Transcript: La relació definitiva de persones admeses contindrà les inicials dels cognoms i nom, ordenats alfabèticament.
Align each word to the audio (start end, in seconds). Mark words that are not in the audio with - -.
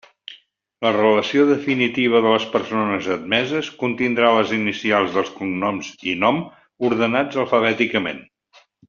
La 0.85 0.91
relació 0.93 1.43
definitiva 1.49 2.21
de 2.27 2.31
persones 2.55 3.09
admeses 3.17 3.69
contindrà 3.83 4.31
les 4.39 4.55
inicials 4.57 5.13
dels 5.19 5.31
cognoms 5.37 5.93
i 6.13 6.17
nom, 6.25 6.41
ordenats 6.91 7.39
alfabèticament. 7.45 8.25